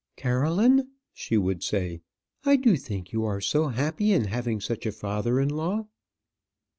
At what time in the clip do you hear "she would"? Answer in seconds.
1.13-1.61